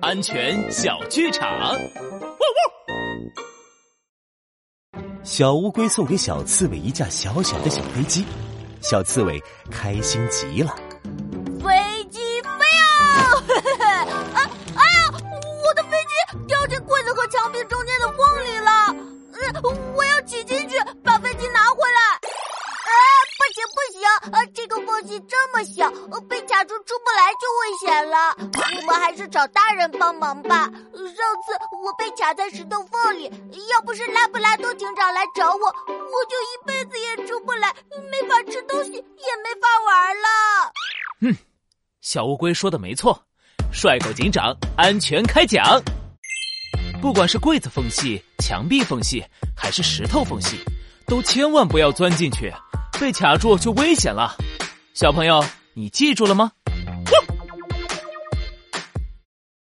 [0.00, 1.48] 安全小剧场。
[1.58, 1.80] 汪汪！
[5.24, 8.24] 小乌龟送给小刺猬一架小小的小飞机，
[8.80, 10.74] 小刺猬开心极了。
[11.60, 12.48] 飞机飞
[12.78, 12.86] 啊！
[14.34, 14.38] 啊！
[14.76, 18.94] 哎呀，我的飞机掉进柜子和墙壁中间的缝里了。
[19.32, 22.00] 嗯，我要挤进去把飞机拿回来。
[23.38, 24.00] 不行不行，
[24.32, 25.90] 呃，这个缝隙这么小，
[26.26, 28.34] 被卡住出不来就危险了。
[28.80, 30.60] 我们还是找大人帮忙吧。
[30.60, 31.52] 上次
[31.84, 33.24] 我被卡在石头缝里，
[33.70, 37.74] 要不是拉布拉多警长来找我，我就一辈子也出不来，
[38.10, 40.72] 没法吃东西，也没法玩了。
[41.20, 41.36] 嗯，
[42.00, 43.22] 小乌龟说的没错，
[43.70, 45.78] 帅狗警长安全开讲。
[47.02, 49.22] 不管是柜子缝隙、墙壁缝隙，
[49.54, 50.56] 还是石头缝隙，
[51.06, 52.50] 都千万不要钻进去。
[52.98, 54.34] 被卡住就危险了，
[54.96, 56.52] 小朋友，你记住了吗？